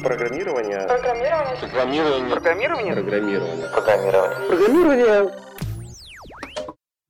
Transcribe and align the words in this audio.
Программирование. 0.00 0.86
Программирование. 0.86 1.56
Программирование. 1.60 2.30
Программирование. 2.30 2.94
Программирование. 2.94 3.68
Программирование. 3.68 4.48
Программирование. 4.48 5.34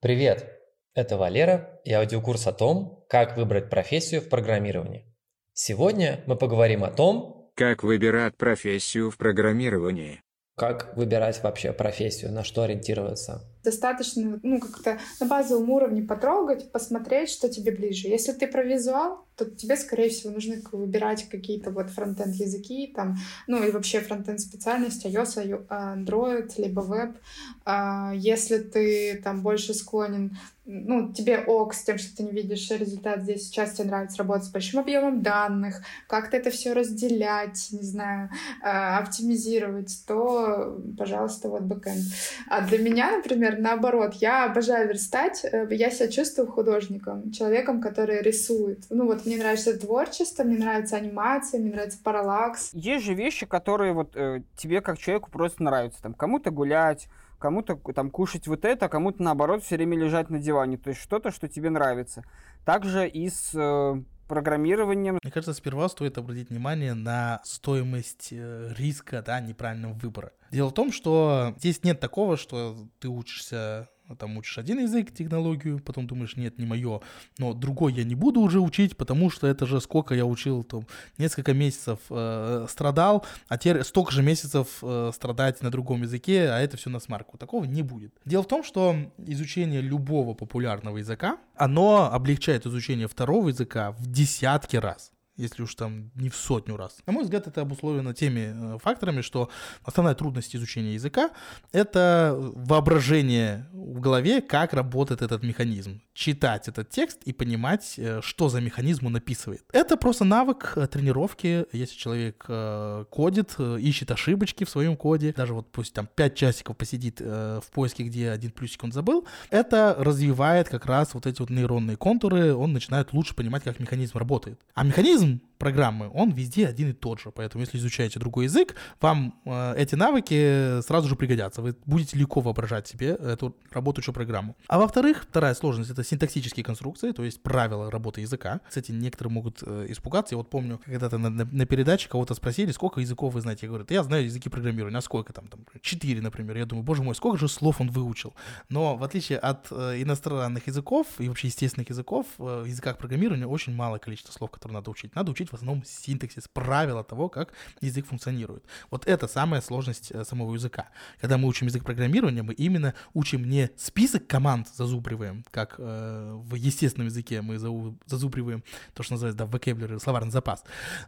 Привет! 0.00 0.46
Это 0.94 1.16
Валера 1.16 1.80
и 1.84 1.92
аудиокурс 1.92 2.46
о 2.46 2.52
том, 2.52 3.04
как 3.08 3.36
выбрать 3.36 3.68
профессию 3.70 4.22
в 4.22 4.28
программировании. 4.28 5.14
Сегодня 5.52 6.22
мы 6.26 6.36
поговорим 6.36 6.82
о 6.84 6.90
том, 6.90 7.50
Как 7.54 7.82
выбирать 7.82 8.36
профессию 8.36 9.10
в 9.10 9.18
программировании? 9.18 10.22
как 10.56 10.94
выбирать 10.94 11.42
вообще 11.42 11.72
профессию, 11.72 12.32
на 12.32 12.44
что 12.44 12.64
ориентироваться. 12.64 13.40
Достаточно, 13.64 14.38
ну, 14.42 14.60
как-то 14.60 14.98
на 15.18 15.26
базовом 15.26 15.70
уровне 15.70 16.02
потрогать, 16.02 16.70
посмотреть, 16.70 17.30
что 17.30 17.48
тебе 17.48 17.72
ближе. 17.72 18.08
Если 18.08 18.32
ты 18.32 18.46
про 18.46 18.62
визуал, 18.62 19.24
то 19.36 19.44
тебе, 19.44 19.76
скорее 19.76 20.10
всего, 20.10 20.32
нужно 20.32 20.56
выбирать 20.72 21.28
какие-то 21.28 21.70
вот 21.70 21.90
фронтенд 21.90 22.34
языки, 22.34 22.92
там, 22.94 23.16
ну, 23.46 23.62
и 23.62 23.70
вообще 23.70 24.00
фронтенд 24.00 24.40
специальность, 24.40 25.06
iOS, 25.06 25.44
io- 25.46 25.66
Android, 25.68 26.52
либо 26.58 26.80
веб. 26.80 27.16
А, 27.64 28.12
Если 28.14 28.58
ты 28.58 29.20
там 29.22 29.42
больше 29.42 29.72
склонен, 29.74 30.36
ну, 30.66 31.12
тебе 31.12 31.38
ок 31.38 31.74
с 31.74 31.82
тем, 31.82 31.98
что 31.98 32.16
ты 32.16 32.22
не 32.22 32.30
видишь 32.32 32.70
результат 32.70 33.22
здесь, 33.22 33.44
сейчас 33.46 33.72
тебе 33.72 33.88
нравится 33.88 34.18
работать 34.18 34.44
с 34.46 34.50
большим 34.52 34.80
объемом 34.80 35.22
данных, 35.22 35.82
как-то 36.06 36.36
это 36.36 36.50
все 36.50 36.74
разделять, 36.74 37.68
не 37.72 37.82
знаю, 37.82 38.30
а, 38.62 38.98
оптимизировать, 38.98 40.04
то, 40.06 40.78
пожалуйста, 40.96 41.48
вот 41.48 41.62
бэкэнд. 41.62 42.04
А 42.48 42.60
для 42.66 42.78
меня, 42.78 43.16
например, 43.16 43.58
наоборот, 43.58 44.14
я 44.20 44.44
обожаю 44.44 44.88
верстать, 44.88 45.44
э, 45.44 45.66
я 45.70 45.90
себя 45.90 46.08
чувствую 46.08 46.46
художником, 46.48 47.32
человеком, 47.32 47.80
который 47.80 48.22
рисует. 48.22 48.84
Ну 48.90 49.06
вот 49.06 49.19
мне 49.26 49.36
нравится 49.36 49.78
творчество, 49.78 50.42
мне 50.44 50.58
нравится 50.58 50.96
анимация, 50.96 51.60
мне 51.60 51.72
нравится 51.72 51.98
параллакс. 52.02 52.70
Есть 52.72 53.04
же 53.04 53.14
вещи, 53.14 53.46
которые 53.46 53.92
вот 53.92 54.16
э, 54.16 54.42
тебе 54.56 54.80
как 54.80 54.98
человеку 54.98 55.30
просто 55.30 55.62
нравятся. 55.62 56.02
Там 56.02 56.14
кому-то 56.14 56.50
гулять, 56.50 57.08
кому-то 57.38 57.76
там 57.94 58.10
кушать 58.10 58.46
вот 58.46 58.64
это, 58.64 58.86
а 58.86 58.88
кому-то 58.88 59.22
наоборот 59.22 59.64
все 59.64 59.76
время 59.76 59.98
лежать 59.98 60.30
на 60.30 60.38
диване. 60.38 60.76
То 60.76 60.90
есть 60.90 61.00
что-то, 61.02 61.30
что 61.30 61.48
тебе 61.48 61.70
нравится. 61.70 62.22
Также 62.64 63.08
и 63.08 63.28
с 63.28 63.50
э, 63.54 64.02
программированием. 64.28 65.18
Мне 65.22 65.32
кажется, 65.32 65.54
сперва 65.54 65.88
стоит 65.88 66.16
обратить 66.16 66.50
внимание 66.50 66.94
на 66.94 67.40
стоимость 67.44 68.28
э, 68.30 68.72
риска, 68.78 69.22
да, 69.22 69.40
неправильного 69.40 69.94
выбора. 69.94 70.32
Дело 70.52 70.68
в 70.68 70.74
том, 70.74 70.92
что 70.92 71.54
здесь 71.58 71.82
нет 71.82 71.98
такого, 71.98 72.36
что 72.36 72.76
ты 73.00 73.08
учишься 73.08 73.88
там 74.16 74.36
учишь 74.36 74.58
один 74.58 74.80
язык, 74.80 75.12
технологию, 75.12 75.80
потом 75.80 76.06
думаешь, 76.06 76.36
нет, 76.36 76.58
не 76.58 76.66
мое, 76.66 77.00
но 77.38 77.54
другой 77.54 77.92
я 77.94 78.04
не 78.04 78.14
буду 78.14 78.40
уже 78.40 78.60
учить, 78.60 78.96
потому 78.96 79.30
что 79.30 79.46
это 79.46 79.66
же 79.66 79.80
сколько 79.80 80.14
я 80.14 80.26
учил, 80.26 80.64
там, 80.64 80.86
несколько 81.18 81.54
месяцев 81.54 81.98
э, 82.10 82.66
страдал, 82.68 83.24
а 83.48 83.58
теперь 83.58 83.82
столько 83.84 84.12
же 84.12 84.22
месяцев 84.22 84.78
э, 84.82 85.10
страдать 85.14 85.62
на 85.62 85.70
другом 85.70 86.02
языке, 86.02 86.50
а 86.50 86.58
это 86.60 86.76
все 86.76 86.90
на 86.90 87.00
смарку. 87.00 87.38
Такого 87.38 87.64
не 87.64 87.82
будет. 87.82 88.14
Дело 88.24 88.42
в 88.42 88.48
том, 88.48 88.64
что 88.64 88.96
изучение 89.18 89.80
любого 89.80 90.34
популярного 90.34 90.98
языка, 90.98 91.38
оно 91.56 92.10
облегчает 92.12 92.66
изучение 92.66 93.08
второго 93.08 93.48
языка 93.48 93.92
в 93.92 94.06
десятки 94.06 94.76
раз 94.76 95.12
если 95.40 95.62
уж 95.62 95.74
там 95.74 96.10
не 96.14 96.28
в 96.28 96.36
сотню 96.36 96.76
раз. 96.76 96.98
На 97.06 97.12
мой 97.12 97.24
взгляд, 97.24 97.46
это 97.46 97.62
обусловлено 97.62 98.12
теми 98.12 98.74
э, 98.74 98.78
факторами, 98.78 99.22
что 99.22 99.48
основная 99.84 100.14
трудность 100.14 100.54
изучения 100.54 100.94
языка— 100.94 101.30
это 101.72 102.36
воображение 102.38 103.66
в 103.72 104.00
голове, 104.00 104.40
как 104.42 104.72
работает 104.72 105.22
этот 105.22 105.42
механизм. 105.42 106.00
Читать 106.20 106.68
этот 106.68 106.90
текст 106.90 107.22
и 107.24 107.32
понимать, 107.32 107.94
э, 107.96 108.20
что 108.22 108.50
за 108.50 108.60
механизм 108.60 109.06
он 109.06 109.16
описывает. 109.16 109.64
Это 109.72 109.96
просто 109.96 110.26
навык 110.26 110.74
э, 110.76 110.86
тренировки. 110.86 111.64
Если 111.72 111.96
человек 111.96 112.44
э, 112.46 113.06
кодит, 113.08 113.58
ищет 113.58 114.10
ошибочки 114.10 114.64
в 114.64 114.68
своем 114.68 114.98
коде, 114.98 115.32
даже 115.32 115.54
вот 115.54 115.72
пусть 115.72 115.94
там 115.94 116.06
5 116.14 116.34
часиков 116.34 116.76
посидит 116.76 117.20
в 117.20 117.64
поиске, 117.72 118.02
где 118.02 118.28
один 118.28 118.50
плюсик 118.50 118.84
он 118.84 118.92
забыл, 118.92 119.26
это 119.48 119.96
развивает 119.98 120.68
как 120.68 120.84
раз 120.84 121.14
вот 121.14 121.24
эти 121.24 121.40
вот 121.40 121.48
нейронные 121.48 121.96
контуры, 121.96 122.54
он 122.54 122.74
начинает 122.74 123.14
лучше 123.14 123.34
понимать, 123.34 123.62
как 123.62 123.80
механизм 123.80 124.18
работает. 124.18 124.60
А 124.74 124.84
механизм 124.84 125.40
программы, 125.60 126.10
он 126.12 126.30
везде 126.32 126.66
один 126.66 126.88
и 126.90 126.92
тот 126.92 127.20
же. 127.20 127.30
Поэтому, 127.30 127.62
если 127.62 127.78
изучаете 127.78 128.18
другой 128.18 128.44
язык, 128.46 128.74
вам 129.00 129.34
э, 129.44 129.74
эти 129.76 129.94
навыки 129.94 130.80
сразу 130.82 131.08
же 131.08 131.14
пригодятся. 131.16 131.62
Вы 131.62 131.76
будете 131.86 132.18
легко 132.18 132.40
воображать 132.40 132.88
себе 132.88 133.10
эту 133.10 133.54
работающую 133.70 134.14
программу. 134.14 134.56
А 134.66 134.78
во-вторых, 134.78 135.26
вторая 135.28 135.54
сложность— 135.54 135.90
это 135.92 136.02
синтаксические 136.02 136.64
конструкции, 136.64 137.12
то 137.12 137.22
есть 137.22 137.42
правила 137.42 137.90
работы 137.90 138.22
языка. 138.22 138.60
Кстати, 138.66 138.90
некоторые 138.90 139.32
могут 139.32 139.62
э, 139.62 139.86
испугаться. 139.90 140.34
Я 140.34 140.38
вот 140.38 140.50
помню, 140.50 140.80
когда-то 140.84 141.18
на, 141.18 141.28
на- 141.30 141.44
на 141.44 141.66
передаче 141.66 142.08
кого-то 142.08 142.34
спросили, 142.34 142.72
сколько 142.72 143.00
языков 143.00 143.34
вы 143.34 143.40
знаете. 143.42 143.66
Я 143.66 143.68
говорю, 143.68 143.84
«Да 143.84 143.94
я 143.94 144.02
знаю 144.02 144.24
языки 144.24 144.48
программирования. 144.48 144.98
А 144.98 145.02
сколько 145.02 145.32
там? 145.32 145.46
там? 145.48 145.60
Четыре, 145.82 146.22
например. 146.22 146.56
Я 146.56 146.64
думаю, 146.64 146.84
боже 146.84 147.02
мой, 147.02 147.14
сколько 147.14 147.38
же 147.38 147.48
слов 147.48 147.80
он 147.80 147.90
выучил. 147.90 148.34
Но 148.70 148.96
в 148.96 149.04
отличие 149.04 149.38
от 149.38 149.66
э, 149.70 150.00
иностранных 150.02 150.66
языков 150.66 151.06
и 151.18 151.28
вообще 151.28 151.48
естественных 151.48 151.90
языков, 151.90 152.26
э, 152.38 152.62
в 152.62 152.64
языках 152.64 152.96
программирования 152.98 153.46
очень 153.46 153.74
малое 153.74 153.98
количество 153.98 154.32
слов, 154.32 154.50
которые 154.50 154.76
надо 154.76 154.90
учить. 154.90 155.14
Надо 155.14 155.30
учить 155.30 155.49
в 155.50 155.54
основном 155.54 155.84
синтаксис, 155.84 156.48
правила 156.48 157.04
того, 157.04 157.28
как 157.28 157.52
язык 157.80 158.06
функционирует. 158.06 158.64
Вот 158.90 159.06
это 159.06 159.28
самая 159.28 159.60
сложность 159.60 160.10
э, 160.10 160.24
самого 160.24 160.54
языка. 160.54 160.88
Когда 161.20 161.38
мы 161.38 161.48
учим 161.48 161.66
язык 161.66 161.84
программирования, 161.84 162.42
мы 162.42 162.54
именно 162.54 162.94
учим 163.14 163.48
не 163.48 163.70
список 163.76 164.26
команд 164.26 164.68
зазубриваем, 164.74 165.44
как 165.50 165.76
э, 165.78 166.32
в 166.34 166.54
естественном 166.54 167.08
языке 167.08 167.42
мы 167.42 167.58
зазубриваем 167.58 168.62
то, 168.94 169.02
что 169.02 169.14
называется 169.14 169.38
да, 169.38 169.44
vocabulary, 169.44 169.98
словарный 169.98 170.30
запас, 170.30 170.64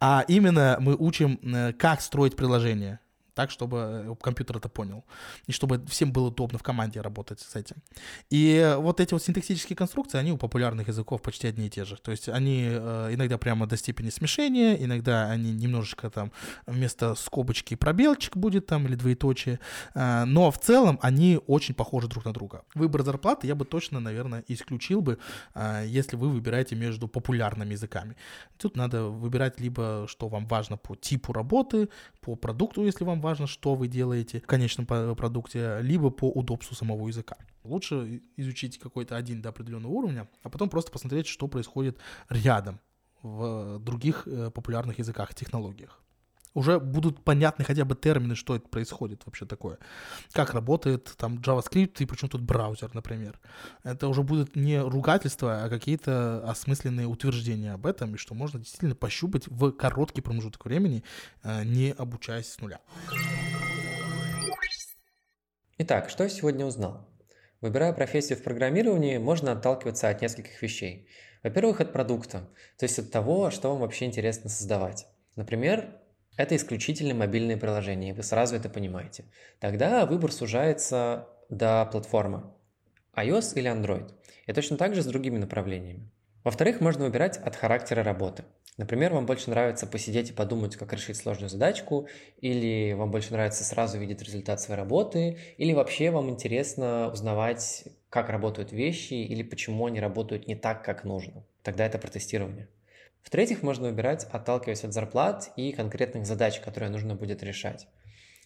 а 0.00 0.24
именно 0.28 0.76
мы 0.80 0.96
учим, 0.96 1.38
э, 1.42 1.72
как 1.72 2.00
строить 2.00 2.36
приложение 2.36 3.00
так, 3.34 3.50
чтобы 3.50 3.76
э, 3.78 4.14
компьютер 4.20 4.56
это 4.56 4.68
понял, 4.68 5.04
и 5.46 5.52
чтобы 5.52 5.84
всем 5.86 6.12
было 6.12 6.28
удобно 6.28 6.58
в 6.58 6.62
команде 6.62 7.00
работать 7.00 7.40
с 7.40 7.56
этим. 7.56 7.76
И 8.30 8.74
вот 8.78 9.00
эти 9.00 9.12
вот 9.12 9.22
синтаксические 9.22 9.76
конструкции, 9.76 10.18
они 10.18 10.32
у 10.32 10.36
популярных 10.36 10.88
языков 10.88 11.20
почти 11.22 11.48
одни 11.48 11.66
и 11.66 11.70
те 11.70 11.84
же. 11.84 11.96
То 11.96 12.10
есть 12.10 12.28
они 12.28 12.68
э, 12.70 13.08
иногда 13.12 13.38
прямо 13.38 13.66
до 13.66 13.76
степени 13.76 14.10
смешения, 14.10 14.74
иногда 14.74 15.30
они 15.30 15.52
немножечко 15.52 16.10
там 16.10 16.32
вместо 16.66 17.14
скобочки 17.14 17.74
пробелчик 17.74 18.36
будет 18.36 18.66
там 18.66 18.86
или 18.86 18.94
двоеточие, 18.94 19.58
э, 19.94 20.24
но 20.24 20.50
в 20.50 20.58
целом 20.58 20.98
они 21.02 21.40
очень 21.46 21.74
похожи 21.74 22.08
друг 22.08 22.24
на 22.24 22.32
друга. 22.32 22.62
Выбор 22.74 23.02
зарплаты 23.02 23.46
я 23.46 23.54
бы 23.54 23.64
точно, 23.64 24.00
наверное, 24.00 24.44
исключил 24.48 25.00
бы, 25.00 25.18
если 25.84 26.16
вы 26.16 26.28
выбираете 26.28 26.76
между 26.76 27.08
популярными 27.08 27.72
языками. 27.72 28.16
Тут 28.58 28.76
надо 28.76 29.04
выбирать 29.04 29.60
либо, 29.60 30.06
что 30.08 30.28
вам 30.28 30.46
важно 30.46 30.76
по 30.76 30.94
типу 30.94 31.32
работы, 31.32 31.88
по 32.20 32.36
продукту, 32.36 32.84
если 32.84 33.04
вам 33.04 33.20
важно, 33.24 33.46
что 33.46 33.74
вы 33.74 33.88
делаете 33.88 34.40
в 34.40 34.46
конечном 34.46 34.86
продукте, 34.86 35.78
либо 35.80 36.10
по 36.10 36.30
удобству 36.30 36.76
самого 36.76 37.08
языка. 37.08 37.36
Лучше 37.64 38.22
изучить 38.36 38.78
какой-то 38.78 39.16
один 39.16 39.42
до 39.42 39.48
определенного 39.48 39.92
уровня, 39.92 40.28
а 40.42 40.50
потом 40.50 40.68
просто 40.68 40.92
посмотреть, 40.92 41.26
что 41.26 41.48
происходит 41.48 41.98
рядом 42.28 42.78
в 43.22 43.78
других 43.78 44.28
э, 44.28 44.50
популярных 44.50 44.98
языках, 44.98 45.34
технологиях. 45.34 46.03
Уже 46.54 46.78
будут 46.78 47.24
понятны 47.24 47.64
хотя 47.64 47.84
бы 47.84 47.96
термины, 47.96 48.36
что 48.36 48.54
это 48.54 48.68
происходит 48.68 49.22
вообще 49.26 49.44
такое. 49.44 49.78
Как 50.32 50.54
работает 50.54 51.12
там 51.18 51.38
JavaScript 51.38 51.96
и 51.98 52.06
причем 52.06 52.28
тут 52.28 52.42
браузер, 52.42 52.94
например. 52.94 53.40
Это 53.82 54.06
уже 54.06 54.22
будут 54.22 54.54
не 54.54 54.80
ругательства, 54.80 55.64
а 55.64 55.68
какие-то 55.68 56.48
осмысленные 56.48 57.08
утверждения 57.08 57.72
об 57.72 57.86
этом, 57.86 58.14
и 58.14 58.18
что 58.18 58.34
можно 58.34 58.60
действительно 58.60 58.94
пощупать 58.94 59.48
в 59.48 59.72
короткий 59.72 60.20
промежуток 60.20 60.64
времени, 60.64 61.02
э, 61.42 61.64
не 61.64 61.92
обучаясь 61.92 62.46
с 62.46 62.60
нуля. 62.60 62.80
Итак, 65.78 66.08
что 66.08 66.22
я 66.22 66.30
сегодня 66.30 66.64
узнал? 66.64 67.08
Выбирая 67.60 67.92
профессию 67.92 68.38
в 68.38 68.42
программировании, 68.44 69.18
можно 69.18 69.52
отталкиваться 69.52 70.08
от 70.08 70.22
нескольких 70.22 70.62
вещей. 70.62 71.08
Во-первых, 71.42 71.80
от 71.80 71.92
продукта, 71.92 72.48
то 72.78 72.84
есть 72.84 72.98
от 72.98 73.10
того, 73.10 73.50
что 73.50 73.70
вам 73.70 73.80
вообще 73.80 74.04
интересно 74.04 74.48
создавать. 74.48 75.06
Например, 75.34 76.00
это 76.36 76.56
исключительно 76.56 77.14
мобильные 77.14 77.56
приложения, 77.56 78.10
и 78.10 78.12
вы 78.12 78.22
сразу 78.22 78.56
это 78.56 78.68
понимаете. 78.68 79.24
Тогда 79.60 80.06
выбор 80.06 80.32
сужается 80.32 81.28
до 81.48 81.86
платформы 81.86 82.44
iOS 83.16 83.56
или 83.56 83.70
Android. 83.70 84.10
И 84.46 84.52
точно 84.52 84.76
так 84.76 84.94
же 84.94 85.02
с 85.02 85.06
другими 85.06 85.38
направлениями. 85.38 86.10
Во-вторых, 86.42 86.80
можно 86.80 87.04
выбирать 87.04 87.38
от 87.38 87.56
характера 87.56 88.02
работы. 88.02 88.44
Например, 88.76 89.14
вам 89.14 89.24
больше 89.24 89.50
нравится 89.50 89.86
посидеть 89.86 90.30
и 90.30 90.32
подумать, 90.32 90.76
как 90.76 90.92
решить 90.92 91.16
сложную 91.16 91.48
задачку, 91.48 92.08
или 92.38 92.92
вам 92.92 93.10
больше 93.12 93.32
нравится 93.32 93.62
сразу 93.62 93.98
видеть 93.98 94.20
результат 94.20 94.60
своей 94.60 94.78
работы, 94.78 95.38
или 95.58 95.72
вообще 95.72 96.10
вам 96.10 96.28
интересно 96.28 97.08
узнавать, 97.12 97.84
как 98.10 98.28
работают 98.30 98.72
вещи, 98.72 99.14
или 99.14 99.44
почему 99.44 99.86
они 99.86 100.00
работают 100.00 100.48
не 100.48 100.56
так, 100.56 100.84
как 100.84 101.04
нужно. 101.04 101.44
Тогда 101.62 101.86
это 101.86 101.98
про 101.98 102.10
тестирование. 102.10 102.68
В-третьих, 103.24 103.62
можно 103.62 103.88
выбирать, 103.88 104.26
отталкиваясь 104.30 104.84
от 104.84 104.92
зарплат 104.92 105.50
и 105.56 105.72
конкретных 105.72 106.26
задач, 106.26 106.60
которые 106.60 106.90
нужно 106.90 107.16
будет 107.16 107.42
решать. 107.42 107.88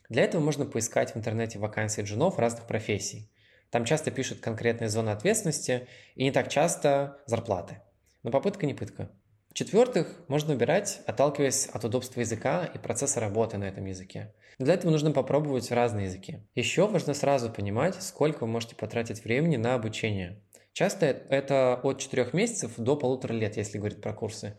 Для 0.09 0.23
этого 0.23 0.41
можно 0.41 0.65
поискать 0.65 1.13
в 1.13 1.19
интернете 1.19 1.59
вакансии 1.59 2.01
джунов 2.01 2.39
разных 2.39 2.67
профессий. 2.67 3.31
Там 3.71 3.85
часто 3.85 4.11
пишут 4.11 4.41
конкретные 4.41 4.89
зоны 4.89 5.11
ответственности 5.11 5.87
и 6.15 6.25
не 6.25 6.31
так 6.31 6.49
часто 6.49 7.19
зарплаты. 7.27 7.83
Но 8.23 8.31
попытка 8.31 8.65
не 8.65 8.73
пытка. 8.73 9.11
В-четвертых, 9.51 10.23
можно 10.29 10.53
выбирать, 10.55 11.01
отталкиваясь 11.07 11.67
от 11.67 11.85
удобства 11.85 12.21
языка 12.21 12.65
и 12.65 12.79
процесса 12.79 13.19
работы 13.19 13.59
на 13.59 13.65
этом 13.65 13.85
языке. 13.85 14.33
Для 14.59 14.75
этого 14.75 14.91
нужно 14.91 15.11
попробовать 15.11 15.71
разные 15.73 16.07
языки. 16.07 16.47
Еще 16.55 16.87
важно 16.87 17.13
сразу 17.13 17.51
понимать, 17.51 18.01
сколько 18.01 18.45
вы 18.45 18.47
можете 18.47 18.77
потратить 18.77 19.25
времени 19.25 19.57
на 19.57 19.75
обучение. 19.75 20.41
Часто 20.79 21.07
это 21.07 21.81
от 21.83 21.99
4 21.99 22.29
месяцев 22.35 22.75
до 22.77 22.95
полутора 22.95 23.33
лет, 23.33 23.57
если 23.57 23.79
говорить 23.79 24.01
про 24.01 24.13
курсы. 24.13 24.55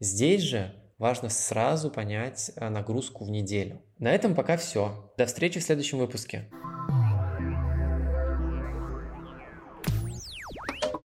Здесь 0.00 0.42
же 0.42 0.74
важно 0.98 1.28
сразу 1.28 1.92
понять 1.92 2.50
э, 2.56 2.68
нагрузку 2.68 3.24
в 3.24 3.30
неделю. 3.30 3.80
На 4.00 4.10
этом 4.10 4.34
пока 4.34 4.56
все. 4.56 5.12
До 5.16 5.26
встречи 5.26 5.60
в 5.60 5.62
следующем 5.62 5.98
выпуске. 5.98 6.50